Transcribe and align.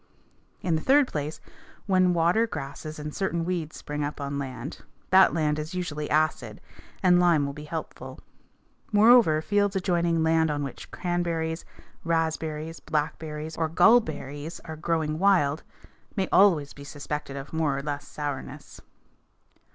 In 0.61 0.73
the 0.73 0.81
third 0.81 1.07
place, 1.07 1.39
when 1.85 2.15
water 2.15 2.47
grasses 2.47 2.97
and 2.97 3.13
certain 3.13 3.45
weeds 3.45 3.75
spring 3.77 4.03
up 4.03 4.19
on 4.19 4.39
land, 4.39 4.79
that 5.11 5.31
land 5.31 5.59
is 5.59 5.75
usually 5.75 6.09
acid, 6.09 6.59
and 7.03 7.19
lime 7.19 7.45
will 7.45 7.53
be 7.53 7.65
helpful. 7.65 8.19
Moreover, 8.91 9.43
fields 9.43 9.75
adjoining 9.75 10.23
land 10.23 10.49
on 10.49 10.63
which 10.63 10.89
cranberries, 10.89 11.65
raspberries, 12.03 12.79
blackberries, 12.79 13.55
or 13.55 13.69
gallberries 13.69 14.59
are 14.65 14.75
growing 14.75 15.19
wild, 15.19 15.61
may 16.15 16.27
always 16.31 16.73
be 16.73 16.83
suspected 16.83 17.35
of 17.37 17.53
more 17.53 17.77
or 17.77 17.83
less 17.83 18.07
sourness. 18.07 18.81